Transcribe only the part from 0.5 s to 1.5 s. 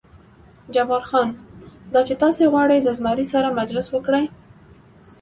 جبار خان: